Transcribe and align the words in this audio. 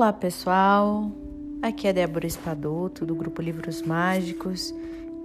Olá 0.00 0.14
pessoal, 0.14 1.12
aqui 1.60 1.86
é 1.86 1.92
Débora 1.92 2.26
Espadoto 2.26 3.04
do 3.04 3.14
grupo 3.14 3.42
Livros 3.42 3.82
Mágicos. 3.82 4.74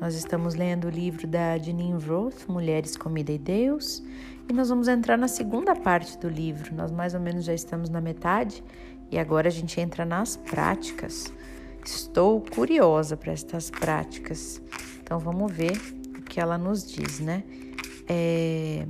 Nós 0.02 0.16
estamos 0.16 0.54
lendo 0.54 0.88
o 0.88 0.90
livro 0.90 1.26
da 1.26 1.58
Janine 1.58 1.94
Roth, 1.94 2.46
Mulheres, 2.50 2.98
Comida 2.98 3.32
e 3.32 3.38
Deus, 3.38 4.04
e 4.50 4.52
nós 4.52 4.68
vamos 4.68 4.90
entrar 4.90 5.18
na 5.18 5.30
segunda 5.30 5.74
parte 5.78 6.18
do 6.18 6.28
livro. 6.28 6.76
Nós 6.76 6.92
mais 6.92 7.14
ou 7.14 7.22
menos 7.22 7.46
já 7.46 7.54
estamos 7.54 7.90
na 7.90 8.02
metade 8.02 8.62
e 9.10 9.18
agora 9.18 9.48
a 9.48 9.50
gente 9.50 9.80
entra 9.80 10.04
nas 10.04 10.36
práticas. 10.36 11.32
Estou 11.86 12.42
curiosa 12.42 13.16
para 13.16 13.32
estas 13.32 13.70
práticas, 13.70 14.62
então 15.02 15.20
vamos 15.20 15.54
ver 15.54 15.78
o 16.20 16.22
que 16.22 16.38
ela 16.38 16.58
nos 16.58 16.86
diz, 16.86 17.22
né? 17.22 17.46
É... 18.10 18.86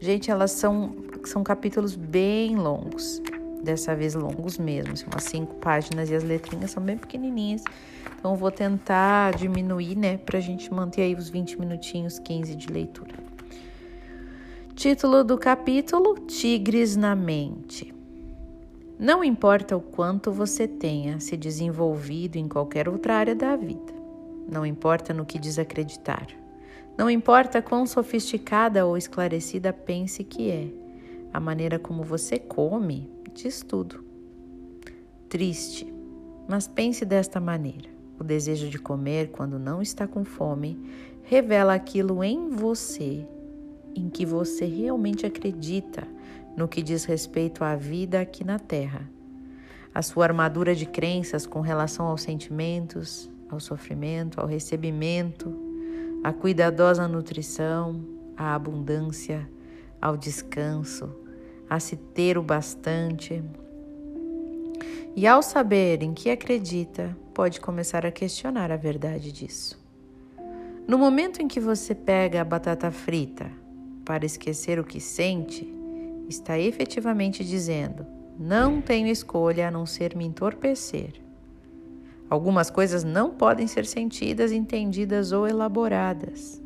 Gente, 0.00 0.30
elas 0.30 0.52
são, 0.52 0.96
são 1.26 1.44
capítulos 1.44 1.94
bem 1.94 2.56
longos 2.56 3.20
dessa 3.62 3.94
vez 3.94 4.14
longos 4.14 4.58
mesmo, 4.58 4.92
assim, 4.92 5.06
umas 5.06 5.24
cinco 5.24 5.54
páginas 5.56 6.10
e 6.10 6.14
as 6.14 6.22
letrinhas 6.22 6.70
são 6.70 6.82
bem 6.82 6.96
pequenininhas. 6.96 7.62
Então 8.18 8.34
vou 8.34 8.50
tentar 8.50 9.34
diminuir, 9.36 9.96
né, 9.96 10.16
pra 10.18 10.40
gente 10.40 10.72
manter 10.72 11.02
aí 11.02 11.14
os 11.14 11.28
20 11.28 11.60
minutinhos, 11.60 12.18
15 12.18 12.54
de 12.54 12.68
leitura. 12.68 13.14
Título 14.74 15.24
do 15.24 15.36
capítulo: 15.36 16.14
Tigres 16.26 16.96
na 16.96 17.14
mente. 17.14 17.92
Não 18.98 19.22
importa 19.22 19.76
o 19.76 19.80
quanto 19.80 20.32
você 20.32 20.66
tenha 20.66 21.20
se 21.20 21.36
desenvolvido 21.36 22.36
em 22.36 22.48
qualquer 22.48 22.88
outra 22.88 23.14
área 23.14 23.34
da 23.34 23.54
vida. 23.54 23.92
Não 24.50 24.64
importa 24.66 25.12
no 25.14 25.24
que 25.24 25.38
desacreditar. 25.38 26.26
Não 26.96 27.08
importa 27.08 27.62
quão 27.62 27.86
sofisticada 27.86 28.84
ou 28.84 28.96
esclarecida 28.96 29.72
pense 29.72 30.24
que 30.24 30.50
é. 30.50 30.68
A 31.32 31.38
maneira 31.38 31.78
como 31.78 32.02
você 32.02 32.38
come 32.38 33.08
diz 33.28 33.62
tudo. 33.62 34.04
Triste, 35.28 35.92
mas 36.48 36.66
pense 36.66 37.04
desta 37.04 37.40
maneira: 37.40 37.88
o 38.18 38.24
desejo 38.24 38.68
de 38.68 38.78
comer 38.78 39.30
quando 39.30 39.58
não 39.58 39.80
está 39.80 40.06
com 40.06 40.24
fome 40.24 40.78
revela 41.22 41.74
aquilo 41.74 42.24
em 42.24 42.48
você 42.50 43.26
em 43.94 44.08
que 44.08 44.24
você 44.24 44.64
realmente 44.64 45.26
acredita 45.26 46.06
no 46.56 46.68
que 46.68 46.82
diz 46.82 47.04
respeito 47.04 47.64
à 47.64 47.74
vida 47.74 48.20
aqui 48.20 48.44
na 48.44 48.58
Terra. 48.58 49.08
A 49.94 50.02
sua 50.02 50.24
armadura 50.24 50.74
de 50.74 50.86
crenças 50.86 51.46
com 51.46 51.60
relação 51.60 52.06
aos 52.06 52.22
sentimentos, 52.22 53.30
ao 53.48 53.58
sofrimento, 53.58 54.40
ao 54.40 54.46
recebimento, 54.46 55.52
à 56.22 56.32
cuidadosa 56.32 57.08
nutrição, 57.08 58.04
à 58.36 58.54
abundância, 58.54 59.48
ao 60.00 60.16
descanso, 60.16 61.10
a 61.68 61.78
se 61.80 61.96
ter 61.96 62.38
o 62.38 62.42
bastante. 62.42 63.42
E 65.14 65.26
ao 65.26 65.42
saber 65.42 66.02
em 66.02 66.14
que 66.14 66.30
acredita, 66.30 67.16
pode 67.34 67.60
começar 67.60 68.06
a 68.06 68.10
questionar 68.10 68.70
a 68.70 68.76
verdade 68.76 69.32
disso. 69.32 69.78
No 70.86 70.96
momento 70.96 71.42
em 71.42 71.48
que 71.48 71.60
você 71.60 71.94
pega 71.94 72.40
a 72.40 72.44
batata 72.44 72.90
frita 72.90 73.50
para 74.04 74.24
esquecer 74.24 74.78
o 74.78 74.84
que 74.84 75.00
sente, 75.00 75.68
está 76.28 76.58
efetivamente 76.58 77.44
dizendo: 77.44 78.06
não 78.38 78.80
tenho 78.80 79.08
escolha 79.08 79.68
a 79.68 79.70
não 79.70 79.84
ser 79.84 80.14
me 80.16 80.24
entorpecer. 80.24 81.14
Algumas 82.30 82.70
coisas 82.70 83.02
não 83.02 83.30
podem 83.30 83.66
ser 83.66 83.84
sentidas, 83.84 84.52
entendidas 84.52 85.32
ou 85.32 85.48
elaboradas. 85.48 86.62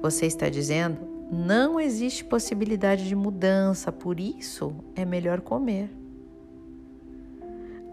Você 0.00 0.26
está 0.26 0.48
dizendo: 0.48 1.15
não 1.30 1.80
existe 1.80 2.24
possibilidade 2.24 3.08
de 3.08 3.16
mudança, 3.16 3.90
por 3.90 4.20
isso 4.20 4.74
é 4.94 5.04
melhor 5.04 5.40
comer. 5.40 5.90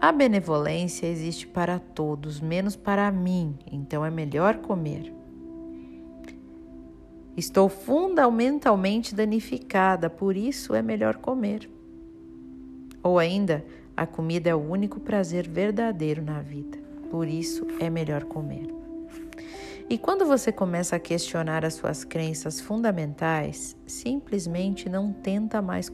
A 0.00 0.12
benevolência 0.12 1.06
existe 1.06 1.46
para 1.46 1.78
todos, 1.78 2.40
menos 2.40 2.76
para 2.76 3.10
mim, 3.10 3.56
então 3.70 4.04
é 4.04 4.10
melhor 4.10 4.58
comer. 4.58 5.12
Estou 7.36 7.68
fundamentalmente 7.68 9.14
danificada, 9.14 10.08
por 10.08 10.36
isso 10.36 10.74
é 10.74 10.82
melhor 10.82 11.16
comer. 11.16 11.68
Ou 13.02 13.18
ainda, 13.18 13.64
a 13.96 14.06
comida 14.06 14.50
é 14.50 14.54
o 14.54 14.58
único 14.58 15.00
prazer 15.00 15.48
verdadeiro 15.48 16.22
na 16.22 16.40
vida, 16.40 16.78
por 17.10 17.26
isso 17.26 17.66
é 17.80 17.90
melhor 17.90 18.24
comer. 18.24 18.83
E 19.88 19.98
quando 19.98 20.24
você 20.24 20.50
começa 20.50 20.96
a 20.96 20.98
questionar 20.98 21.62
as 21.64 21.74
suas 21.74 22.04
crenças 22.04 22.58
fundamentais, 22.58 23.76
simplesmente 23.86 24.88
não 24.88 25.12
tenta 25.12 25.60
mais 25.60 25.90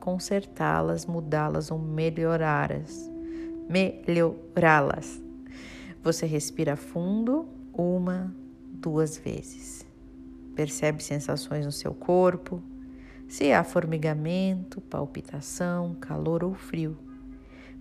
consertá-las, 0.00 1.04
mudá-las 1.04 1.70
ou 1.70 1.78
melhorá-las. 1.78 3.10
Melhorá-las. 3.68 5.20
Você 6.02 6.24
respira 6.24 6.76
fundo 6.76 7.46
uma, 7.74 8.34
duas 8.72 9.18
vezes. 9.18 9.86
Percebe 10.56 11.02
sensações 11.02 11.66
no 11.66 11.72
seu 11.72 11.92
corpo, 11.92 12.62
se 13.28 13.52
há 13.52 13.62
formigamento, 13.62 14.80
palpitação, 14.80 15.94
calor 16.00 16.42
ou 16.42 16.54
frio 16.54 16.96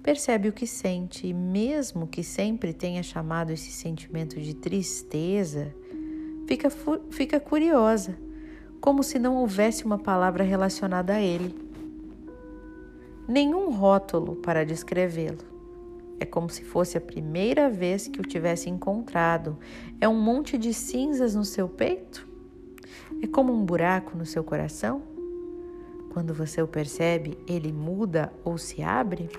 percebe 0.04 0.50
o 0.50 0.54
que 0.54 0.66
sente 0.66 1.28
e, 1.28 1.34
mesmo 1.34 2.08
que 2.08 2.24
sempre 2.24 2.74
tenha 2.74 3.04
chamado 3.04 3.52
esse 3.52 3.72
sentimento 3.72 4.40
de 4.40 4.54
tristeza, 4.54 5.74
fica, 6.48 6.70
fica 7.10 7.40
curiosa, 7.40 8.18
como 8.80 9.04
se 9.04 9.20
não 9.20 9.36
houvesse 9.36 9.86
uma 9.86 9.98
palavra 9.98 10.44
relacionada 10.44 11.14
a 11.14 11.22
ele. 11.22 11.54
Nenhum 13.28 13.72
rótulo 13.72 14.38
para 14.38 14.66
descrevê-lo. 14.66 15.50
É 16.20 16.26
como 16.26 16.50
se 16.50 16.64
fosse 16.64 16.98
a 16.98 17.02
primeira 17.02 17.70
vez 17.70 18.08
que 18.08 18.20
o 18.20 18.24
tivesse 18.24 18.70
encontrado. 18.70 19.58
É 20.02 20.08
um 20.08 20.20
monte 20.20 20.58
de 20.58 20.74
cinzas 20.74 21.36
no 21.36 21.46
seu 21.46 21.70
peito? 21.70 22.28
É 23.22 23.28
como 23.28 23.54
um 23.54 23.64
buraco 23.64 24.18
no 24.18 24.26
seu 24.26 24.44
coração? 24.44 25.02
Quando 26.12 26.34
você 26.34 26.62
o 26.62 26.68
percebe, 26.68 27.38
ele 27.48 27.72
muda 27.72 28.34
ou 28.44 28.58
se 28.58 28.82
abre? 28.82 29.30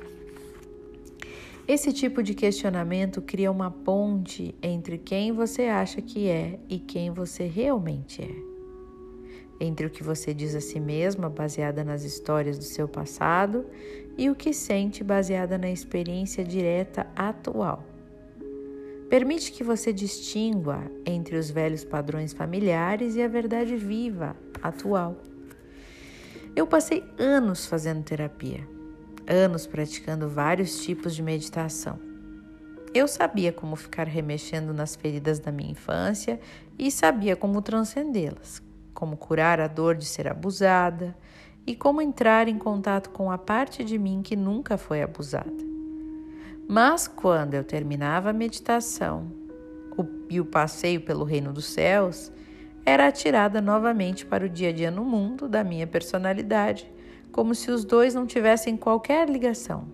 Esse 1.73 1.93
tipo 1.93 2.21
de 2.21 2.35
questionamento 2.35 3.23
cria 3.23 3.49
uma 3.49 3.71
ponte 3.71 4.53
entre 4.61 4.99
quem 4.99 5.31
você 5.31 5.67
acha 5.67 6.03
que 6.03 6.29
é 6.29 6.59
e 6.69 6.81
quem 6.81 7.13
você 7.13 7.47
realmente 7.47 8.21
é. 8.21 9.65
Entre 9.65 9.87
o 9.87 9.91
que 9.91 10.03
você 10.03 10.35
diz 10.35 10.57
a 10.57 10.61
si 10.61 10.81
mesma, 10.81 11.31
baseada 11.31 11.85
nas 11.85 12.03
histórias 12.03 12.59
do 12.59 12.65
seu 12.65 12.89
passado, 12.89 13.65
e 14.19 14.29
o 14.29 14.35
que 14.35 14.53
sente, 14.53 15.05
baseada 15.05 15.57
na 15.57 15.71
experiência 15.71 16.43
direta 16.43 17.07
atual. 17.15 17.85
Permite 19.09 19.53
que 19.53 19.63
você 19.63 19.93
distingua 19.93 20.91
entre 21.07 21.37
os 21.37 21.53
velhos 21.53 21.85
padrões 21.85 22.33
familiares 22.33 23.15
e 23.15 23.23
a 23.23 23.29
verdade 23.29 23.77
viva, 23.77 24.35
atual. 24.61 25.23
Eu 26.57 26.67
passei 26.67 27.05
anos 27.17 27.65
fazendo 27.65 28.03
terapia 28.03 28.80
anos 29.27 29.67
praticando 29.67 30.29
vários 30.29 30.83
tipos 30.83 31.15
de 31.15 31.23
meditação. 31.23 31.99
Eu 32.93 33.07
sabia 33.07 33.53
como 33.53 33.77
ficar 33.77 34.09
remexendo 34.09 34.75
nas 34.75 34.97
feridas 34.97 35.39
da 35.39 35.53
minha 35.53 35.71
infância 35.71 36.41
e 36.79 36.91
sabia 36.91 37.37
como 37.37 37.63
transcendê-las, 37.63 38.61
como 38.93 39.17
curar 39.17 39.61
a 39.61 39.69
dor 39.69 39.95
de 39.95 40.05
ser 40.05 40.27
abusada 40.27 41.17
e 41.65 41.77
como 41.77 42.03
entrar 42.03 42.49
em 42.49 42.59
contato 42.59 43.11
com 43.11 43.31
a 43.31 43.39
parte 43.39 43.85
de 43.85 43.97
mim 43.97 44.23
que 44.23 44.35
nunca 44.35 44.77
foi 44.77 45.03
abusada. 45.03 45.71
Mas 46.69 47.07
quando 47.07 47.55
eu 47.55 47.63
terminava 47.63 48.31
a 48.31 48.33
meditação 48.33 49.31
e 50.29 50.41
o 50.41 50.45
passeio 50.45 51.01
pelo 51.01 51.25
reino 51.25 51.53
dos 51.53 51.67
céus, 51.67 52.33
era 52.85 53.09
atirada 53.09 53.61
novamente 53.61 54.25
para 54.25 54.47
o 54.47 54.49
dia 54.49 54.71
a 54.71 54.73
dia 54.73 54.91
no 54.91 55.05
mundo 55.05 55.49
da 55.49 55.63
minha 55.63 55.87
personalidade 55.87 56.91
como 57.33 57.55
se 57.55 57.71
os 57.71 57.85
dois 57.85 58.15
não 58.15 58.27
tivessem 58.27 58.77
qualquer 58.77 59.29
ligação. 59.29 59.89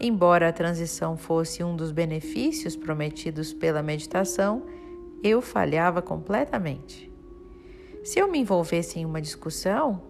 Embora 0.00 0.48
a 0.48 0.52
transição 0.52 1.16
fosse 1.16 1.62
um 1.62 1.76
dos 1.76 1.92
benefícios 1.92 2.76
prometidos 2.76 3.52
pela 3.52 3.82
meditação, 3.82 4.64
eu 5.22 5.40
falhava 5.40 6.02
completamente. 6.02 7.10
Se 8.02 8.18
eu 8.18 8.30
me 8.30 8.38
envolvesse 8.38 8.98
em 8.98 9.06
uma 9.06 9.20
discussão, 9.20 10.02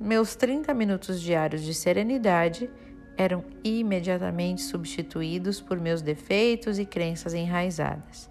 meus 0.00 0.34
30 0.34 0.72
minutos 0.72 1.20
diários 1.20 1.62
de 1.62 1.74
serenidade 1.74 2.70
eram 3.16 3.44
imediatamente 3.62 4.62
substituídos 4.62 5.60
por 5.60 5.78
meus 5.78 6.00
defeitos 6.00 6.78
e 6.78 6.86
crenças 6.86 7.34
enraizadas. 7.34 8.30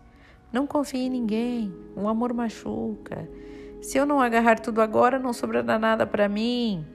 Não 0.52 0.66
confie 0.66 1.06
em 1.06 1.10
ninguém, 1.10 1.74
o 1.96 2.08
amor 2.08 2.34
machuca. 2.34 3.30
Se 3.82 3.98
eu 3.98 4.06
não 4.06 4.20
agarrar 4.20 4.60
tudo 4.60 4.82
agora, 4.82 5.18
não 5.18 5.34
sobrará 5.34 5.78
nada 5.80 6.06
para 6.06 6.28
mim. 6.28 6.86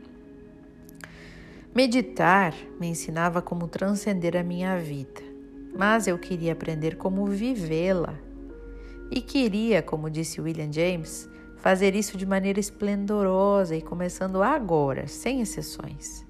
Meditar 1.76 2.54
me 2.80 2.86
ensinava 2.86 3.42
como 3.42 3.68
transcender 3.68 4.34
a 4.34 4.42
minha 4.42 4.78
vida, 4.78 5.20
mas 5.76 6.06
eu 6.06 6.18
queria 6.18 6.54
aprender 6.54 6.96
como 6.96 7.26
vivê-la. 7.26 8.18
E 9.10 9.20
queria, 9.20 9.82
como 9.82 10.08
disse 10.08 10.40
William 10.40 10.72
James, 10.72 11.28
fazer 11.58 11.94
isso 11.94 12.16
de 12.16 12.24
maneira 12.24 12.58
esplendorosa 12.58 13.76
e 13.76 13.82
começando 13.82 14.42
agora, 14.42 15.06
sem 15.06 15.42
exceções. 15.42 16.24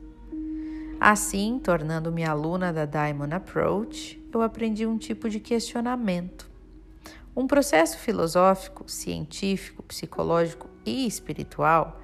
Assim, 0.98 1.60
tornando-me 1.62 2.24
aluna 2.24 2.72
da 2.72 2.84
Diamond 2.84 3.32
Approach, 3.32 4.20
eu 4.32 4.42
aprendi 4.42 4.84
um 4.84 4.98
tipo 4.98 5.30
de 5.30 5.38
questionamento. 5.38 6.50
Um 7.36 7.46
processo 7.46 7.98
filosófico, 7.98 8.90
científico, 8.90 9.84
psicológico 9.84 10.68
e 10.84 11.06
espiritual 11.06 12.02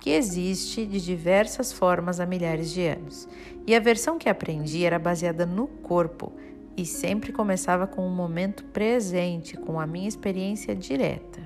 que 0.00 0.10
existe 0.10 0.84
de 0.84 1.00
diversas 1.00 1.72
formas 1.72 2.20
há 2.20 2.26
milhares 2.26 2.70
de 2.70 2.86
anos. 2.86 3.28
E 3.66 3.74
a 3.74 3.80
versão 3.80 4.18
que 4.18 4.28
aprendi 4.28 4.84
era 4.84 4.98
baseada 4.98 5.46
no 5.46 5.66
corpo 5.66 6.32
e 6.76 6.84
sempre 6.84 7.32
começava 7.32 7.86
com 7.86 8.06
um 8.06 8.14
momento 8.14 8.64
presente, 8.66 9.56
com 9.56 9.80
a 9.80 9.86
minha 9.86 10.08
experiência 10.08 10.74
direta. 10.74 11.40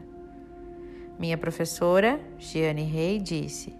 Minha 1.18 1.36
professora, 1.36 2.20
Gianni 2.38 2.84
Rey, 2.84 3.18
disse: 3.18 3.74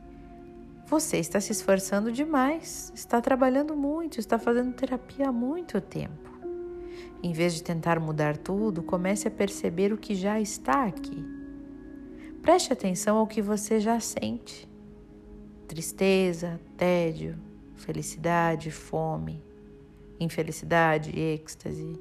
Você 0.87 1.19
está 1.19 1.41
se 1.41 1.53
esforçando 1.53 2.13
demais, 2.13 2.93
está 2.95 3.21
trabalhando 3.21 3.77
muito, 3.77 4.19
está 4.19 4.39
fazendo 4.39 4.75
terapia 4.75 5.29
há 5.29 5.33
muito 5.33 5.81
tempo. 5.81 6.29
Em 7.23 7.33
vez 7.33 7.55
de 7.55 7.63
tentar 7.63 7.99
mudar 7.99 8.37
tudo, 8.37 8.83
comece 8.83 9.27
a 9.27 9.31
perceber 9.31 9.93
o 9.93 9.99
que 9.99 10.15
já 10.15 10.41
está 10.41 10.85
aqui. 10.85 11.38
Preste 12.49 12.73
atenção 12.73 13.19
ao 13.19 13.27
que 13.27 13.43
você 13.43 13.79
já 13.79 14.01
sente: 14.01 14.67
tristeza, 15.67 16.59
tédio, 16.79 17.37
felicidade, 17.77 18.71
fome, 18.71 19.45
infelicidade, 20.19 21.11
êxtase. 21.11 22.01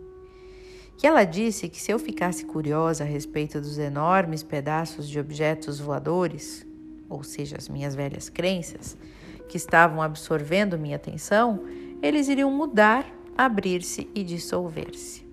E 1.03 1.05
ela 1.05 1.25
disse 1.25 1.67
que 1.67 1.81
se 1.81 1.91
eu 1.91 1.99
ficasse 1.99 2.45
curiosa 2.45 3.03
a 3.03 3.05
respeito 3.07 3.59
dos 3.59 3.77
enormes 3.77 4.41
pedaços 4.41 5.09
de 5.09 5.19
objetos 5.19 5.81
voadores, 5.81 6.65
ou 7.09 7.23
seja, 7.23 7.57
as 7.57 7.67
minhas 7.67 7.93
velhas 7.93 8.29
crenças, 8.29 8.97
que 9.49 9.57
estavam 9.57 10.01
absorvendo 10.01 10.79
minha 10.79 10.95
atenção, 10.95 11.65
eles 12.01 12.29
iriam 12.29 12.49
mudar, 12.53 13.05
abrir-se 13.37 14.09
e 14.15 14.23
dissolver-se. 14.23 15.27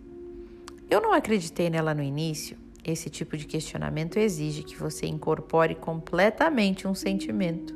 Eu 0.90 1.00
não 1.00 1.12
acreditei 1.12 1.70
nela 1.70 1.94
no 1.94 2.02
início. 2.02 2.63
Esse 2.84 3.08
tipo 3.08 3.36
de 3.36 3.46
questionamento 3.46 4.18
exige 4.18 4.62
que 4.62 4.76
você 4.76 5.06
incorpore 5.06 5.74
completamente 5.74 6.86
um 6.86 6.94
sentimento. 6.94 7.74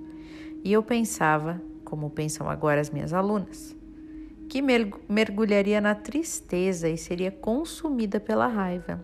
E 0.62 0.70
eu 0.70 0.82
pensava, 0.82 1.62
como 1.82 2.10
pensam 2.10 2.50
agora 2.50 2.80
as 2.80 2.90
minhas 2.90 3.14
alunas, 3.14 3.74
que 4.48 4.60
mergulharia 4.62 5.80
na 5.80 5.94
tristeza 5.94 6.88
e 6.88 6.98
seria 6.98 7.30
consumida 7.30 8.20
pela 8.20 8.46
raiva. 8.46 9.02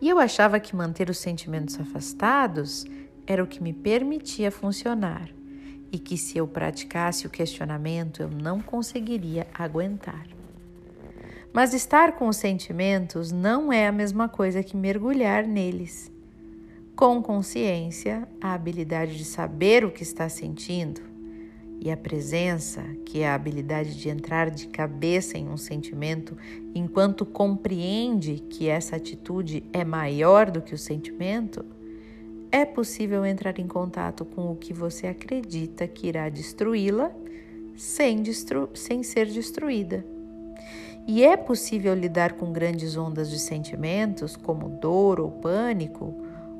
E 0.00 0.08
eu 0.08 0.18
achava 0.18 0.60
que 0.60 0.76
manter 0.76 1.10
os 1.10 1.18
sentimentos 1.18 1.78
afastados 1.80 2.84
era 3.26 3.42
o 3.42 3.46
que 3.46 3.62
me 3.62 3.72
permitia 3.72 4.50
funcionar 4.50 5.30
e 5.90 5.98
que 5.98 6.18
se 6.18 6.36
eu 6.36 6.46
praticasse 6.46 7.26
o 7.26 7.30
questionamento 7.30 8.22
eu 8.22 8.28
não 8.28 8.60
conseguiria 8.60 9.46
aguentar. 9.54 10.35
Mas 11.52 11.72
estar 11.72 12.12
com 12.12 12.28
os 12.28 12.36
sentimentos 12.36 13.32
não 13.32 13.72
é 13.72 13.86
a 13.86 13.92
mesma 13.92 14.28
coisa 14.28 14.62
que 14.62 14.76
mergulhar 14.76 15.46
neles. 15.46 16.10
Com 16.94 17.22
consciência, 17.22 18.26
a 18.40 18.54
habilidade 18.54 19.16
de 19.16 19.24
saber 19.24 19.84
o 19.84 19.90
que 19.90 20.02
está 20.02 20.28
sentindo 20.28 21.00
e 21.80 21.90
a 21.90 21.96
presença, 21.96 22.82
que 23.04 23.20
é 23.20 23.28
a 23.28 23.34
habilidade 23.34 23.96
de 23.96 24.08
entrar 24.08 24.50
de 24.50 24.66
cabeça 24.66 25.36
em 25.36 25.48
um 25.48 25.56
sentimento 25.56 26.36
enquanto 26.74 27.24
compreende 27.24 28.42
que 28.50 28.68
essa 28.68 28.96
atitude 28.96 29.62
é 29.72 29.84
maior 29.84 30.50
do 30.50 30.62
que 30.62 30.74
o 30.74 30.78
sentimento, 30.78 31.64
é 32.50 32.64
possível 32.64 33.24
entrar 33.26 33.58
em 33.58 33.68
contato 33.68 34.24
com 34.24 34.50
o 34.50 34.56
que 34.56 34.72
você 34.72 35.06
acredita 35.06 35.86
que 35.86 36.08
irá 36.08 36.28
destruí-la 36.28 37.12
sem, 37.76 38.22
destru 38.22 38.70
sem 38.74 39.02
ser 39.02 39.26
destruída. 39.26 40.15
E 41.06 41.24
é 41.24 41.36
possível 41.36 41.94
lidar 41.94 42.32
com 42.32 42.52
grandes 42.52 42.96
ondas 42.96 43.30
de 43.30 43.38
sentimentos, 43.38 44.36
como 44.36 44.68
dor 44.68 45.20
ou 45.20 45.30
pânico, 45.30 46.14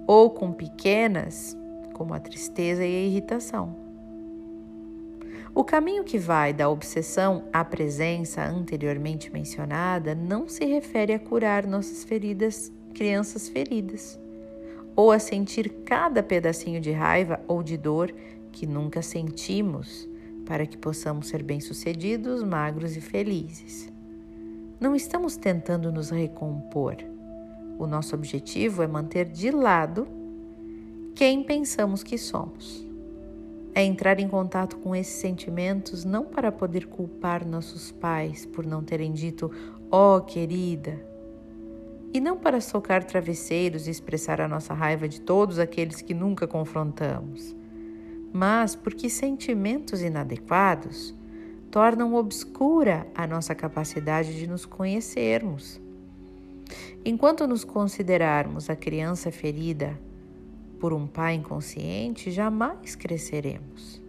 ou 0.07 0.31
com 0.31 0.53
pequenas, 0.53 1.57
como 1.93 2.15
a 2.15 2.21
tristeza 2.21 2.85
e 2.85 2.95
a 2.95 3.07
irritação. 3.07 3.75
O 5.55 5.65
caminho 5.65 6.05
que 6.05 6.19
vai 6.19 6.53
da 6.53 6.69
obsessão 6.69 7.45
à 7.53 7.65
presença 7.65 8.45
anteriormente 8.45 9.33
mencionada 9.33 10.15
não 10.15 10.49
se 10.49 10.65
refere 10.65 11.15
a 11.15 11.19
curar 11.19 11.67
nossas 11.67 12.05
feridas, 12.05 12.71
crianças 12.95 13.49
feridas 13.49 14.19
ou 14.97 15.13
a 15.13 15.19
sentir 15.19 15.69
cada 15.85 16.23
pedacinho 16.23 16.81
de 16.81 16.91
raiva 16.91 17.39
ou 17.47 17.63
de 17.63 17.77
dor 17.77 18.13
que 18.51 18.67
nunca 18.67 19.03
sentimos, 19.03 20.09
para 20.47 20.65
que 20.65 20.79
possamos 20.79 21.29
ser 21.29 21.43
bem-sucedidos, 21.43 22.43
magros 22.43 22.97
e 22.97 23.01
felizes. 23.03 23.93
Não 24.79 24.95
estamos 24.95 25.39
tentando 25.39 25.91
nos 25.91 26.11
recompor. 26.11 26.97
O 27.79 27.87
nosso 27.87 28.15
objetivo 28.15 28.83
é 28.83 28.87
manter 28.87 29.25
de 29.25 29.51
lado 29.51 30.07
quem 31.15 31.43
pensamos 31.43 32.03
que 32.03 32.19
somos. 32.19 32.87
É 33.75 33.83
entrar 33.83 34.21
em 34.21 34.29
contato 34.29 34.77
com 34.77 34.95
esses 34.95 35.15
sentimentos 35.15 36.05
não 36.05 36.27
para 36.27 36.53
poder 36.53 36.87
culpar 36.89 37.47
nossos 37.47 37.91
pais 37.91 38.45
por 38.45 38.67
não 38.67 38.85
terem 38.85 39.13
dito, 39.13 39.51
ó 39.91 40.17
oh, 40.17 40.21
querida, 40.21 41.03
e 42.13 42.21
não 42.21 42.37
para 42.37 42.61
socar 42.61 43.03
travesseiros 43.03 43.87
e 43.87 43.91
expressar 43.91 44.43
a 44.43 44.49
nossa 44.49 44.75
raiva 44.75 45.09
de 45.09 45.23
todos 45.23 45.59
aqueles 45.59 46.03
que 46.03 46.13
nunca 46.13 46.47
confrontamos, 46.47 47.57
mas 48.31 48.77
porque 48.77 49.09
sentimentos 49.09 50.03
inadequados 50.03 51.15
tornam 51.71 52.15
obscura 52.15 53.07
a 53.15 53.27
nossa 53.27 53.55
capacidade 53.55 54.37
de 54.37 54.47
nos 54.47 54.65
conhecermos. 54.65 55.81
Enquanto 57.05 57.47
nos 57.47 57.65
considerarmos 57.65 58.69
a 58.69 58.77
criança 58.77 59.31
ferida 59.31 59.99
por 60.81 60.93
um 60.93 61.07
pai 61.07 61.35
inconsciente, 61.35 62.31
jamais 62.31 62.95
cresceremos. 62.95 64.01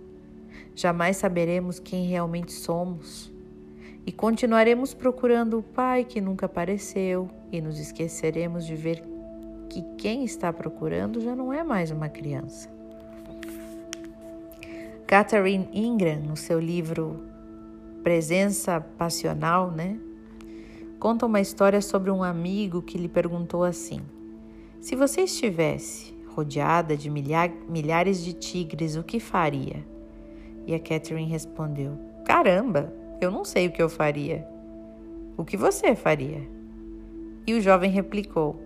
Jamais 0.75 1.17
saberemos 1.17 1.79
quem 1.79 2.07
realmente 2.07 2.51
somos 2.51 3.31
e 4.05 4.11
continuaremos 4.11 4.93
procurando 4.93 5.59
o 5.59 5.63
Pai 5.63 6.05
que 6.05 6.21
nunca 6.21 6.45
apareceu 6.45 7.29
e 7.51 7.59
nos 7.59 7.77
esqueceremos 7.79 8.65
de 8.65 8.75
ver 8.75 9.03
que 9.69 9.81
quem 9.97 10.23
está 10.23 10.53
procurando 10.53 11.19
já 11.19 11.35
não 11.35 11.51
é 11.51 11.61
mais 11.61 11.91
uma 11.91 12.07
criança. 12.07 12.69
Catherine 15.05 15.67
Ingram, 15.73 16.21
no 16.21 16.37
seu 16.37 16.59
livro 16.59 17.25
Presença 18.07 18.79
Passional, 18.79 19.69
né, 19.69 19.99
conta 20.97 21.25
uma 21.25 21.41
história 21.41 21.81
sobre 21.81 22.09
um 22.09 22.23
amigo 22.23 22.81
que 22.81 22.97
lhe 22.97 23.09
perguntou 23.09 23.65
assim: 23.65 23.99
Se 24.79 24.95
você 24.95 25.23
estivesse 25.23 26.13
rodeada 26.29 26.95
de 26.95 27.09
milha 27.09 27.51
milhares 27.67 28.23
de 28.23 28.31
tigres, 28.31 28.95
o 28.95 29.03
que 29.03 29.19
faria? 29.19 29.85
E 30.65 30.73
a 30.73 30.79
Catherine 30.79 31.29
respondeu: 31.29 31.99
Caramba, 32.23 32.93
eu 33.19 33.29
não 33.29 33.43
sei 33.43 33.67
o 33.67 33.71
que 33.73 33.81
eu 33.81 33.89
faria. 33.89 34.47
O 35.35 35.43
que 35.43 35.57
você 35.57 35.93
faria? 35.93 36.47
E 37.45 37.55
o 37.55 37.61
jovem 37.61 37.91
replicou: 37.91 38.57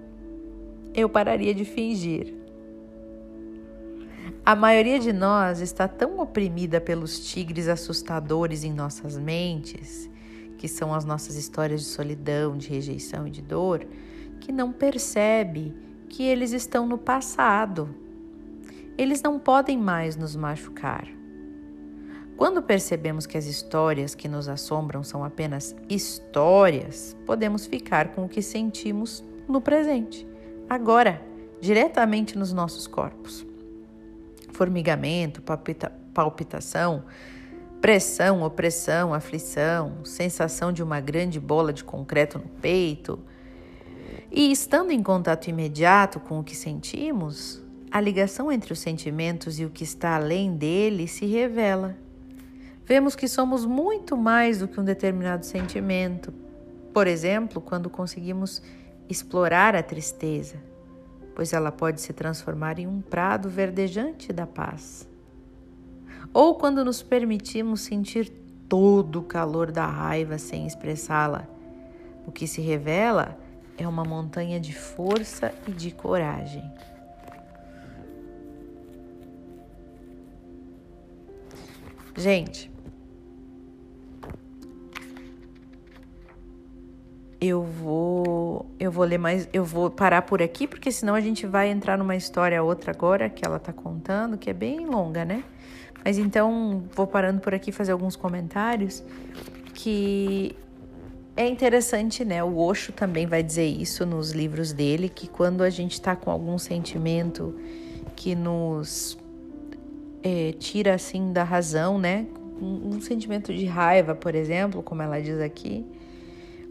Eu 0.94 1.10
pararia 1.10 1.56
de 1.56 1.66
fingir. 1.66 2.32
A 4.44 4.56
maioria 4.56 4.98
de 4.98 5.14
nós 5.14 5.60
está 5.60 5.88
tão 5.88 6.20
oprimida 6.20 6.82
pelos 6.82 7.20
tigres 7.32 7.68
assustadores 7.68 8.64
em 8.64 8.74
nossas 8.74 9.16
mentes, 9.16 10.10
que 10.58 10.68
são 10.68 10.96
as 10.96 11.06
nossas 11.06 11.36
histórias 11.36 11.82
de 11.82 11.88
solidão, 11.88 12.58
de 12.58 12.68
rejeição 12.68 13.28
e 13.28 13.30
de 13.30 13.40
dor, 13.40 13.86
que 14.40 14.52
não 14.52 14.72
percebe 14.72 15.76
que 16.10 16.24
eles 16.24 16.54
estão 16.54 16.88
no 16.88 16.98
passado. 16.98 17.94
Eles 18.98 19.22
não 19.22 19.38
podem 19.38 19.78
mais 19.78 20.16
nos 20.16 20.36
machucar. 20.36 21.08
Quando 22.36 22.64
percebemos 22.64 23.28
que 23.28 23.38
as 23.38 23.46
histórias 23.46 24.16
que 24.16 24.28
nos 24.28 24.50
assombram 24.50 25.04
são 25.04 25.24
apenas 25.24 25.76
histórias, 25.88 27.16
podemos 27.28 27.68
ficar 27.68 28.08
com 28.14 28.26
o 28.26 28.30
que 28.30 28.42
sentimos 28.42 29.24
no 29.48 29.62
presente, 29.62 30.28
agora, 30.68 31.22
diretamente 31.62 32.36
nos 32.36 32.52
nossos 32.52 32.88
corpos. 32.88 33.51
Formigamento, 34.54 35.42
palpita 35.42 35.92
palpitação, 36.14 37.06
pressão, 37.80 38.44
opressão, 38.44 39.14
aflição, 39.14 40.04
sensação 40.04 40.74
de 40.74 40.84
uma 40.84 41.00
grande 41.00 41.40
bola 41.40 41.72
de 41.72 41.84
concreto 41.84 42.38
no 42.38 42.48
peito. 42.62 43.20
E 44.30 44.52
estando 44.52 44.92
em 44.92 45.02
contato 45.02 45.50
imediato 45.50 46.20
com 46.20 46.40
o 46.40 46.44
que 46.44 46.56
sentimos, 46.56 47.64
a 47.90 48.00
ligação 48.02 48.52
entre 48.52 48.74
os 48.74 48.80
sentimentos 48.80 49.60
e 49.60 49.66
o 49.66 49.70
que 49.70 49.84
está 49.84 50.16
além 50.16 50.56
dele 50.56 51.08
se 51.08 51.26
revela 51.26 51.96
vemos 52.92 53.16
que 53.16 53.26
somos 53.26 53.66
muito 53.66 54.18
mais 54.18 54.60
do 54.60 54.68
que 54.68 54.78
um 54.78 54.84
determinado 54.84 55.46
sentimento. 55.46 56.34
Por 56.94 57.08
exemplo, 57.08 57.62
quando 57.62 57.90
conseguimos 57.90 58.62
explorar 59.08 59.78
a 59.78 59.82
tristeza, 59.82 60.58
pois 61.42 61.54
ela 61.54 61.72
pode 61.72 62.00
se 62.00 62.14
transformar 62.14 62.78
em 62.78 62.86
um 62.86 63.02
prado 63.02 63.50
verdejante 63.50 64.32
da 64.32 64.46
paz. 64.46 65.10
ou 66.32 66.54
quando 66.54 66.86
nos 66.86 67.02
permitimos 67.02 67.82
sentir 67.82 68.30
todo 68.70 69.22
o 69.22 69.24
calor 69.24 69.72
da 69.72 69.88
raiva 69.88 70.38
sem 70.38 70.68
expressá-la. 70.68 71.48
O 72.28 72.32
que 72.32 72.46
se 72.46 72.62
revela 72.62 73.36
é 73.76 73.88
uma 73.88 74.06
montanha 74.06 74.60
de 74.60 74.72
força 74.72 75.52
e 75.68 75.72
de 75.72 75.90
coragem. 75.90 76.64
Gente, 82.16 82.70
eu 87.42 87.64
vou 87.64 88.68
eu 88.80 88.92
vou 88.92 89.04
ler 89.04 89.18
mais, 89.18 89.50
eu 89.52 89.66
vou 89.66 89.90
parar 89.90 90.22
por 90.22 90.44
aqui 90.44 90.68
porque 90.68 90.92
senão 90.92 91.16
a 91.16 91.20
gente 91.22 91.48
vai 91.48 91.70
entrar 91.70 91.98
numa 91.98 92.16
história 92.16 92.62
outra 92.62 92.92
agora 92.92 93.28
que 93.30 93.44
ela 93.44 93.58
tá 93.58 93.74
contando, 93.74 94.38
que 94.38 94.50
é 94.50 94.54
bem 94.54 94.86
longa, 94.86 95.26
né? 95.26 95.44
Mas 96.06 96.20
então 96.20 96.84
vou 96.96 97.08
parando 97.08 97.42
por 97.42 97.54
aqui 97.54 97.72
fazer 97.72 97.92
alguns 97.92 98.16
comentários 98.16 99.04
que 99.74 100.56
é 101.36 101.48
interessante, 101.48 102.24
né? 102.24 102.44
O 102.44 102.58
Osho 102.58 102.92
também 102.92 103.26
vai 103.26 103.42
dizer 103.42 103.66
isso 103.66 104.06
nos 104.06 104.32
livros 104.32 104.72
dele, 104.72 105.10
que 105.10 105.28
quando 105.28 105.64
a 105.64 105.70
gente 105.70 105.94
está 105.94 106.16
com 106.16 106.30
algum 106.30 106.58
sentimento 106.60 107.56
que 108.16 108.36
nos 108.36 109.18
é, 110.22 110.54
tira 110.60 110.94
assim 110.94 111.34
da 111.34 111.44
razão, 111.44 111.98
né? 111.98 112.28
Um, 112.62 112.96
um 112.96 113.02
sentimento 113.02 113.52
de 113.52 113.66
raiva, 113.66 114.14
por 114.14 114.36
exemplo, 114.36 114.84
como 114.84 115.02
ela 115.02 115.20
diz 115.20 115.40
aqui, 115.40 115.84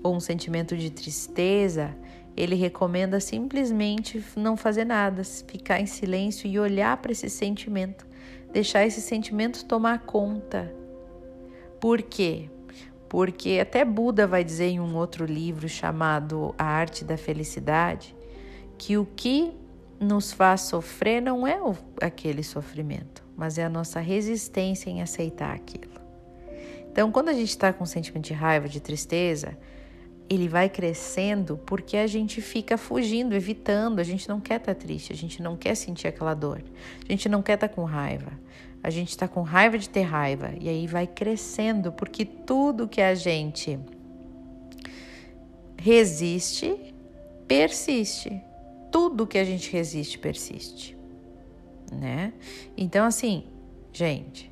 ou 0.03 0.15
um 0.15 0.21
sentimento 0.21 0.77
de 0.77 0.91
tristeza, 0.91 1.95
ele 2.37 2.55
recomenda 2.55 3.21
simplesmente 3.21 4.25
não 4.37 4.57
fazer 4.57 4.85
nada, 4.85 5.23
ficar 5.25 5.81
em 5.81 5.87
silêncio 5.87 6.49
e 6.49 6.59
olhar 6.59 6.97
para 6.97 7.13
esse 7.13 7.29
sentimento, 7.29 8.07
deixar 8.53 8.87
esse 8.87 9.01
sentimento 9.01 9.65
tomar 9.65 10.01
conta. 10.01 10.73
Por 11.81 12.03
quê? 12.03 12.49
Porque 13.09 13.59
até 13.61 13.85
Buda 13.85 14.27
vai 14.27 14.45
dizer 14.45 14.69
em 14.69 14.81
um 14.81 14.97
outro 14.97 15.25
livro 15.25 15.69
chamado 15.69 16.55
A 16.57 16.65
Arte 16.65 17.05
da 17.05 17.17
Felicidade 17.17 18.15
que 18.79 18.97
o 18.97 19.05
que 19.05 19.53
nos 19.99 20.33
faz 20.33 20.63
sofrer 20.63 21.21
não 21.21 21.47
é 21.47 21.59
aquele 22.01 22.43
sofrimento, 22.43 23.23
mas 23.37 23.59
é 23.59 23.65
a 23.65 23.69
nossa 23.69 24.01
resistência 24.01 24.89
em 24.89 25.03
aceitar 25.03 25.55
aquilo. 25.55 26.01
Então, 26.91 27.13
quando 27.13 27.29
a 27.29 27.33
gente 27.33 27.51
está 27.51 27.73
com 27.73 27.85
um 27.85 27.87
sentimento 27.87 28.25
de 28.25 28.33
raiva, 28.33 28.69
de 28.69 28.81
tristeza, 28.81 29.57
ele 30.31 30.47
vai 30.47 30.69
crescendo 30.69 31.59
porque 31.67 31.97
a 31.97 32.07
gente 32.07 32.41
fica 32.41 32.79
fugindo, 32.79 33.35
evitando. 33.35 33.99
A 33.99 34.05
gente 34.05 34.29
não 34.29 34.41
quer 34.41 34.61
estar 34.61 34.77
tá 34.77 34.81
triste, 34.81 35.13
a 35.13 35.17
gente 35.17 35.43
não 35.43 35.57
quer 35.57 35.75
sentir 35.75 36.07
aquela 36.07 36.35
dor, 36.35 36.63
a 37.07 37.13
gente 37.13 37.29
não 37.29 37.43
quer 37.43 37.55
estar 37.55 37.69
tá 37.69 37.75
com 37.75 37.83
raiva. 37.83 38.31
A 38.83 38.89
gente 38.89 39.11
está 39.11 39.27
com 39.29 39.43
raiva 39.43 39.77
de 39.77 39.91
ter 39.91 40.03
raiva 40.03 40.53
e 40.59 40.69
aí 40.69 40.87
vai 40.87 41.07
crescendo 41.07 41.93
porque 41.93 42.25
tudo 42.25 42.89
que 42.89 43.01
a 43.01 43.15
gente 43.15 43.79
resiste 45.77 46.79
persiste. 47.47 48.41
Tudo 48.91 49.27
que 49.27 49.37
a 49.37 49.45
gente 49.45 49.71
resiste 49.71 50.19
persiste, 50.19 50.97
né? 51.93 52.33
Então 52.77 53.05
assim, 53.05 53.45
gente, 53.93 54.51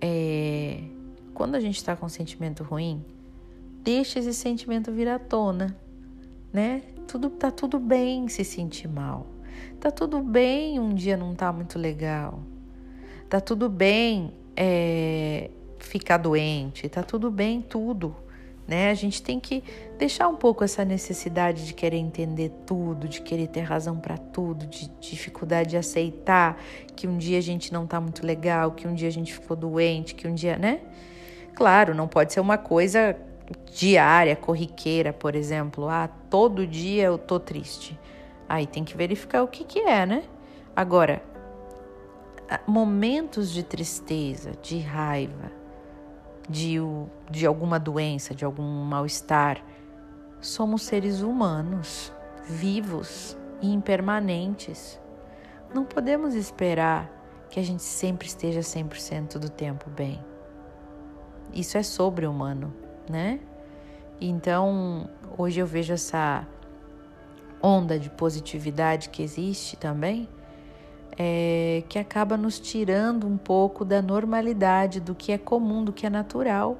é... 0.00 0.80
quando 1.32 1.54
a 1.54 1.60
gente 1.60 1.76
está 1.76 1.96
com 1.96 2.06
um 2.06 2.10
sentimento 2.10 2.62
ruim, 2.62 3.02
deixa 3.84 4.18
esse 4.18 4.32
sentimento 4.32 4.90
vir 4.90 5.06
à 5.08 5.18
tona, 5.18 5.76
né? 6.50 6.82
Tudo 7.06 7.28
tá 7.28 7.50
tudo 7.50 7.78
bem 7.78 8.26
se 8.28 8.42
sentir 8.42 8.88
mal. 8.88 9.26
Tá 9.78 9.90
tudo 9.90 10.22
bem 10.22 10.80
um 10.80 10.94
dia 10.94 11.16
não 11.18 11.34
tá 11.34 11.52
muito 11.52 11.78
legal. 11.78 12.42
Tá 13.28 13.40
tudo 13.40 13.68
bem 13.68 14.32
é, 14.56 15.50
ficar 15.78 16.16
doente. 16.16 16.88
Tá 16.88 17.02
tudo 17.02 17.30
bem 17.30 17.60
tudo, 17.60 18.16
né? 18.66 18.90
A 18.90 18.94
gente 18.94 19.22
tem 19.22 19.38
que 19.38 19.62
deixar 19.98 20.28
um 20.28 20.36
pouco 20.36 20.64
essa 20.64 20.82
necessidade 20.82 21.66
de 21.66 21.74
querer 21.74 21.98
entender 21.98 22.50
tudo, 22.64 23.06
de 23.06 23.20
querer 23.20 23.48
ter 23.48 23.60
razão 23.60 23.98
para 23.98 24.16
tudo, 24.16 24.66
de 24.66 24.88
dificuldade 24.98 25.70
de 25.70 25.76
aceitar 25.76 26.58
que 26.96 27.06
um 27.06 27.18
dia 27.18 27.36
a 27.36 27.42
gente 27.42 27.70
não 27.70 27.86
tá 27.86 28.00
muito 28.00 28.26
legal, 28.26 28.72
que 28.72 28.88
um 28.88 28.94
dia 28.94 29.08
a 29.08 29.12
gente 29.12 29.34
ficou 29.34 29.54
doente, 29.54 30.14
que 30.14 30.26
um 30.26 30.34
dia, 30.34 30.56
né? 30.56 30.80
Claro, 31.54 31.94
não 31.94 32.08
pode 32.08 32.32
ser 32.32 32.40
uma 32.40 32.56
coisa 32.56 33.14
diária, 33.72 34.36
corriqueira, 34.36 35.12
por 35.12 35.34
exemplo. 35.34 35.88
Ah, 35.88 36.08
todo 36.30 36.66
dia 36.66 37.04
eu 37.04 37.18
tô 37.18 37.38
triste. 37.38 37.98
Aí 38.48 38.66
tem 38.66 38.84
que 38.84 38.96
verificar 38.96 39.42
o 39.42 39.48
que 39.48 39.64
que 39.64 39.80
é, 39.80 40.06
né? 40.06 40.24
Agora, 40.74 41.22
momentos 42.66 43.50
de 43.50 43.62
tristeza, 43.62 44.52
de 44.62 44.78
raiva, 44.78 45.50
de, 46.48 46.76
de 47.30 47.46
alguma 47.46 47.78
doença, 47.78 48.34
de 48.34 48.44
algum 48.44 48.84
mal-estar, 48.84 49.62
somos 50.40 50.82
seres 50.82 51.22
humanos, 51.22 52.12
vivos 52.44 53.36
e 53.62 53.72
impermanentes. 53.72 55.00
Não 55.72 55.84
podemos 55.84 56.34
esperar 56.34 57.10
que 57.48 57.58
a 57.58 57.62
gente 57.62 57.82
sempre 57.82 58.26
esteja 58.26 58.60
100% 58.60 59.38
do 59.38 59.48
tempo 59.48 59.88
bem. 59.90 60.22
Isso 61.52 61.78
é 61.78 61.82
sobre-humano 61.82 62.83
né? 63.08 63.40
Então, 64.20 65.08
hoje 65.36 65.60
eu 65.60 65.66
vejo 65.66 65.92
essa 65.92 66.46
onda 67.62 67.98
de 67.98 68.10
positividade 68.10 69.08
que 69.08 69.22
existe 69.22 69.76
também, 69.76 70.28
é, 71.18 71.82
que 71.88 71.98
acaba 71.98 72.36
nos 72.36 72.58
tirando 72.58 73.26
um 73.26 73.36
pouco 73.36 73.84
da 73.84 74.02
normalidade, 74.02 75.00
do 75.00 75.14
que 75.14 75.32
é 75.32 75.38
comum, 75.38 75.84
do 75.84 75.92
que 75.92 76.06
é 76.06 76.10
natural. 76.10 76.76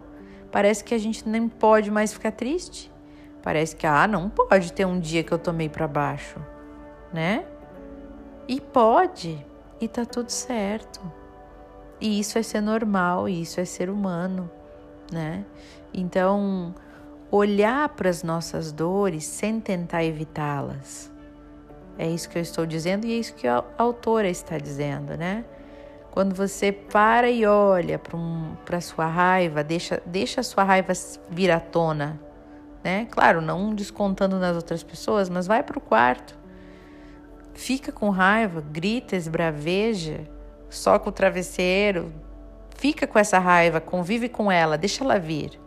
Parece 0.51 0.85
que 0.85 0.95
a 0.95 0.99
gente 0.99 1.29
nem 1.29 1.49
pode 1.49 1.91
mais 1.91 2.13
ficar 2.13 2.33
triste. 2.33 2.93
Parece 3.43 3.77
que, 3.77 3.87
ah, 3.87 4.07
não 4.07 4.31
pode 4.31 4.73
ter 4.73 4.87
um 4.87 4.99
dia 4.99 5.23
que 5.23 5.33
eu 5.33 5.39
tomei 5.39 5.69
para 5.69 5.87
baixo, 5.87 6.41
né? 7.13 7.45
E 8.49 8.61
pode, 8.61 9.45
e 9.81 9.89
tá 9.89 10.05
tudo 10.05 10.31
certo. 10.31 11.01
E 12.01 12.19
isso 12.21 12.39
é 12.39 12.43
ser 12.43 12.61
normal, 12.61 13.29
e 13.29 13.43
isso 13.43 13.61
é 13.61 13.65
ser 13.65 13.89
humano, 13.89 14.51
né? 15.13 15.45
Então, 15.95 16.75
olhar 17.31 17.89
para 17.91 18.11
as 18.11 18.23
nossas 18.23 18.73
dores 18.73 19.25
sem 19.25 19.61
tentar 19.61 20.05
evitá-las. 20.05 21.13
É 21.97 22.09
isso 22.09 22.29
que 22.29 22.37
eu 22.37 22.43
estou 22.43 22.67
dizendo 22.67 23.07
e 23.07 23.13
é 23.13 23.17
isso 23.17 23.35
que 23.35 23.47
a 23.47 23.63
autora 23.79 24.29
está 24.29 24.59
dizendo, 24.59 25.17
né? 25.17 25.45
Quando 26.11 26.35
você 26.35 26.71
para 26.73 27.31
e 27.31 27.47
olha 27.47 27.99
para 27.99 28.17
um, 28.17 28.57
a 28.71 28.81
sua 28.81 29.07
raiva, 29.07 29.63
deixa, 29.65 30.03
deixa 30.05 30.41
a 30.41 30.45
sua 30.45 30.65
raiva 30.65 30.93
vir 31.31 31.51
à 31.51 31.61
tona, 31.61 32.21
né? 32.83 33.07
Claro, 33.11 33.41
não 33.41 33.75
descontando 33.75 34.39
nas 34.39 34.57
outras 34.57 34.83
pessoas, 34.83 35.29
mas 35.29 35.47
vai 35.47 35.63
para 35.63 35.79
o 35.79 35.81
quarto. 35.81 36.37
Fica 37.53 37.93
com 37.93 38.11
raiva, 38.11 38.61
grita, 38.61 39.15
esbraveja, 39.15 40.21
soca 40.69 41.09
o 41.09 41.13
travesseiro, 41.13 42.13
fica 42.77 43.07
com 43.07 43.19
essa 43.19 43.39
raiva, 43.39 43.81
convive 43.81 44.29
com 44.29 44.51
ela, 44.51 44.77
deixa 44.77 45.05
ela 45.05 45.19
vir 45.19 45.64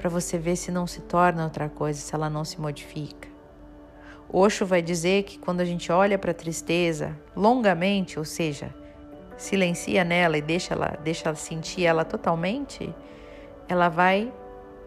para 0.00 0.08
você 0.08 0.38
ver 0.38 0.56
se 0.56 0.72
não 0.72 0.86
se 0.86 1.02
torna 1.02 1.44
outra 1.44 1.68
coisa, 1.68 2.00
se 2.00 2.14
ela 2.14 2.30
não 2.30 2.42
se 2.42 2.58
modifica. 2.58 3.28
Osho 4.32 4.64
vai 4.64 4.80
dizer 4.80 5.24
que 5.24 5.38
quando 5.38 5.60
a 5.60 5.64
gente 5.64 5.92
olha 5.92 6.18
para 6.18 6.30
a 6.30 6.34
tristeza 6.34 7.14
longamente, 7.36 8.18
ou 8.18 8.24
seja, 8.24 8.74
silencia 9.36 10.02
nela 10.02 10.38
e 10.38 10.40
deixa 10.40 10.72
ela, 10.72 10.98
deixa 11.04 11.28
ela 11.28 11.36
sentir 11.36 11.84
ela 11.84 12.02
totalmente, 12.02 12.94
ela 13.68 13.90
vai 13.90 14.32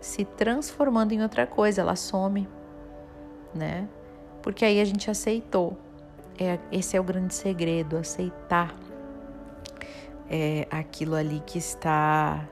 se 0.02 0.26
transformando 0.26 1.12
em 1.12 1.22
outra 1.22 1.46
coisa, 1.46 1.82
ela 1.82 1.96
some, 1.96 2.50
né? 3.54 3.88
Porque 4.42 4.66
aí 4.66 4.82
a 4.82 4.86
gente 4.86 5.12
aceitou. 5.12 5.78
É, 6.40 6.58
esse 6.72 6.98
é 6.98 7.00
o 7.00 7.04
grande 7.04 7.36
segredo, 7.36 7.98
aceitar 7.98 8.76
é, 10.28 10.68
aquilo 10.72 11.14
ali 11.14 11.40
que 11.46 11.60
está 11.60 12.50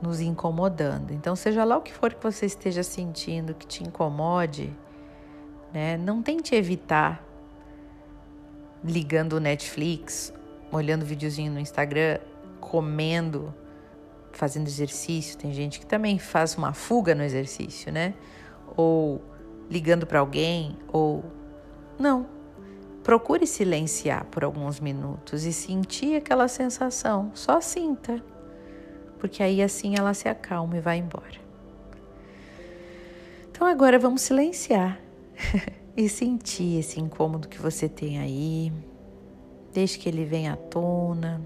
nos 0.00 0.20
incomodando. 0.20 1.12
Então, 1.12 1.36
seja 1.36 1.64
lá 1.64 1.76
o 1.76 1.80
que 1.80 1.92
for 1.92 2.14
que 2.14 2.22
você 2.22 2.46
esteja 2.46 2.82
sentindo 2.82 3.54
que 3.54 3.66
te 3.66 3.82
incomode, 3.82 4.74
né? 5.72 5.96
Não 5.96 6.22
tente 6.22 6.54
evitar 6.54 7.24
ligando 8.82 9.34
o 9.34 9.40
Netflix, 9.40 10.32
olhando 10.72 11.04
videozinho 11.04 11.52
no 11.52 11.60
Instagram, 11.60 12.18
comendo, 12.60 13.54
fazendo 14.32 14.66
exercício. 14.66 15.36
Tem 15.36 15.52
gente 15.52 15.78
que 15.78 15.86
também 15.86 16.18
faz 16.18 16.56
uma 16.56 16.72
fuga 16.72 17.14
no 17.14 17.22
exercício, 17.22 17.92
né? 17.92 18.14
Ou 18.76 19.20
ligando 19.68 20.06
para 20.06 20.20
alguém, 20.20 20.76
ou 20.88 21.24
não. 21.98 22.26
Procure 23.02 23.46
silenciar 23.46 24.24
por 24.26 24.44
alguns 24.44 24.78
minutos 24.78 25.44
e 25.44 25.52
sentir 25.52 26.16
aquela 26.16 26.48
sensação. 26.48 27.30
Só 27.34 27.60
sinta 27.60 28.22
porque 29.20 29.42
aí 29.42 29.62
assim 29.62 29.94
ela 29.96 30.14
se 30.14 30.28
acalma 30.28 30.78
e 30.78 30.80
vai 30.80 30.98
embora. 30.98 31.38
Então 33.50 33.66
agora 33.68 33.98
vamos 33.98 34.22
silenciar 34.22 34.98
e 35.94 36.08
sentir 36.08 36.78
esse 36.78 36.98
incômodo 36.98 37.46
que 37.46 37.60
você 37.60 37.88
tem 37.88 38.18
aí. 38.18 38.72
Deixe 39.72 39.98
que 39.98 40.08
ele 40.08 40.24
venha 40.24 40.54
à 40.54 40.56
tona. 40.56 41.40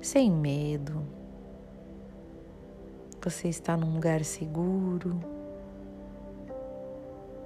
sem 0.00 0.30
medo. 0.30 1.04
Você 3.22 3.48
está 3.48 3.76
num 3.76 3.92
lugar 3.92 4.24
seguro. 4.24 5.20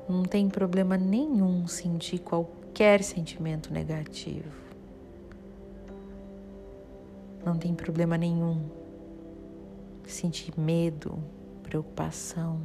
Não 0.08 0.22
tem 0.24 0.48
problema 0.48 0.96
nenhum 0.96 1.66
sentir 1.66 2.18
qualquer 2.18 3.02
sentimento 3.02 3.72
negativo. 3.72 4.52
Não 7.44 7.56
tem 7.56 7.74
problema 7.74 8.18
nenhum 8.18 8.79
sentir 10.06 10.58
medo, 10.58 11.18
preocupação, 11.62 12.60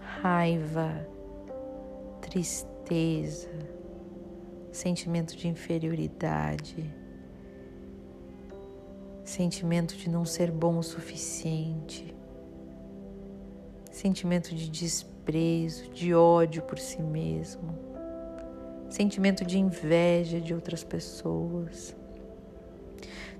raiva, 0.00 1.06
tristeza, 2.20 3.50
sentimento 4.70 5.36
de 5.36 5.48
inferioridade, 5.48 6.92
sentimento 9.24 9.96
de 9.96 10.08
não 10.08 10.24
ser 10.24 10.50
bom 10.50 10.78
o 10.78 10.82
suficiente, 10.82 12.14
sentimento 13.90 14.54
de 14.54 14.70
desprezo, 14.70 15.90
de 15.90 16.14
ódio 16.14 16.62
por 16.62 16.78
si 16.78 17.02
mesmo, 17.02 17.78
sentimento 18.88 19.44
de 19.44 19.58
inveja 19.58 20.40
de 20.40 20.54
outras 20.54 20.82
pessoas. 20.84 21.94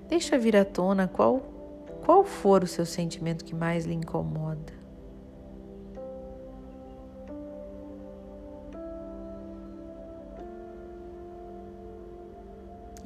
Deixa 0.07 0.37
vir 0.37 0.55
à 0.55 0.65
tona 0.65 1.07
qual, 1.07 1.52
qual 2.05 2.23
for 2.23 2.63
o 2.63 2.67
seu 2.67 2.85
sentimento 2.85 3.45
que 3.45 3.55
mais 3.55 3.85
lhe 3.85 3.93
incomoda. 3.93 4.73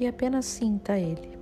E 0.00 0.06
apenas 0.06 0.46
sinta 0.46 0.98
ele. 0.98 1.37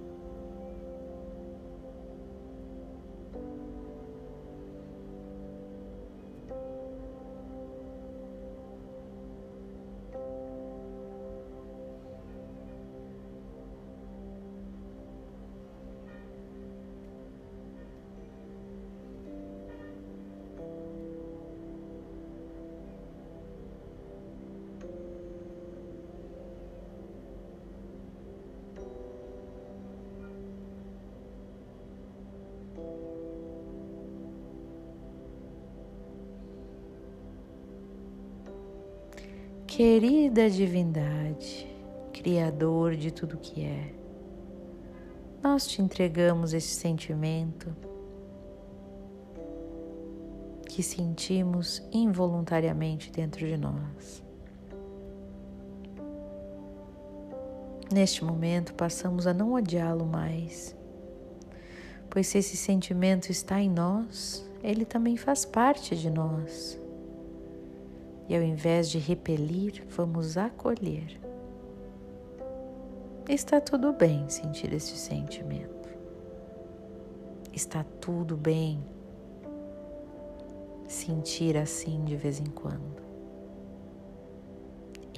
Querida 39.76 40.48
divindade, 40.48 41.66
Criador 42.10 42.96
de 42.96 43.10
tudo 43.10 43.36
que 43.36 43.62
é, 43.62 43.92
nós 45.42 45.66
te 45.66 45.82
entregamos 45.82 46.54
esse 46.54 46.74
sentimento 46.74 47.76
que 50.66 50.82
sentimos 50.82 51.86
involuntariamente 51.92 53.12
dentro 53.12 53.46
de 53.46 53.58
nós. 53.58 54.24
Neste 57.92 58.24
momento, 58.24 58.72
passamos 58.72 59.26
a 59.26 59.34
não 59.34 59.52
odiá-lo 59.52 60.06
mais, 60.06 60.74
pois 62.08 62.28
se 62.28 62.38
esse 62.38 62.56
sentimento 62.56 63.28
está 63.28 63.60
em 63.60 63.68
nós, 63.68 64.42
ele 64.64 64.86
também 64.86 65.18
faz 65.18 65.44
parte 65.44 65.94
de 65.94 66.08
nós 66.08 66.80
e 68.28 68.36
ao 68.36 68.42
invés 68.42 68.90
de 68.90 68.98
repelir, 68.98 69.84
vamos 69.88 70.36
acolher. 70.36 71.20
Está 73.28 73.60
tudo 73.60 73.92
bem 73.92 74.28
sentir 74.28 74.72
esse 74.72 74.96
sentimento. 74.96 75.88
Está 77.52 77.84
tudo 78.00 78.36
bem 78.36 78.84
sentir 80.86 81.56
assim 81.56 82.04
de 82.04 82.16
vez 82.16 82.40
em 82.40 82.46
quando. 82.46 83.02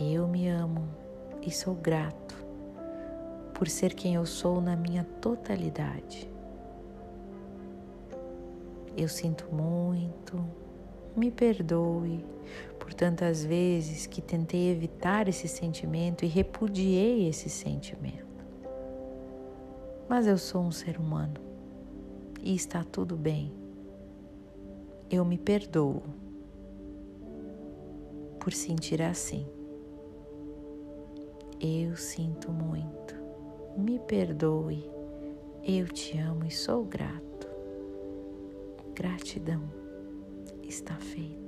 Eu 0.00 0.28
me 0.28 0.48
amo 0.48 0.88
e 1.42 1.50
sou 1.50 1.74
grato 1.74 2.36
por 3.52 3.68
ser 3.68 3.94
quem 3.94 4.14
eu 4.14 4.24
sou 4.24 4.60
na 4.60 4.76
minha 4.76 5.04
totalidade. 5.20 6.30
Eu 8.96 9.08
sinto 9.08 9.52
muito, 9.52 10.44
me 11.18 11.30
perdoe 11.30 12.24
por 12.78 12.94
tantas 12.94 13.44
vezes 13.44 14.06
que 14.06 14.22
tentei 14.22 14.70
evitar 14.70 15.28
esse 15.28 15.48
sentimento 15.48 16.24
e 16.24 16.28
repudiei 16.28 17.28
esse 17.28 17.50
sentimento. 17.50 18.26
Mas 20.08 20.26
eu 20.26 20.38
sou 20.38 20.62
um 20.62 20.70
ser 20.70 20.98
humano 20.98 21.34
e 22.42 22.54
está 22.54 22.82
tudo 22.84 23.16
bem. 23.16 23.52
Eu 25.10 25.24
me 25.24 25.36
perdoo 25.36 26.02
por 28.38 28.52
sentir 28.52 29.02
assim. 29.02 29.46
Eu 31.60 31.96
sinto 31.96 32.50
muito. 32.50 33.14
Me 33.76 33.98
perdoe. 33.98 34.88
Eu 35.62 35.88
te 35.88 36.16
amo 36.18 36.46
e 36.46 36.50
sou 36.50 36.84
grato. 36.84 37.48
Gratidão 38.94 39.77
está 40.68 40.94
feita. 40.96 41.47